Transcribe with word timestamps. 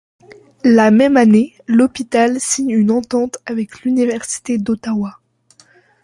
La 0.63 0.89
même 0.89 1.15
année, 1.15 1.53
l’Hôpital 1.67 2.39
signe 2.41 2.71
une 2.71 2.89
entente 2.89 3.37
avec 3.45 3.81
l’Université 3.83 4.57
d’Ottawa. 4.57 5.19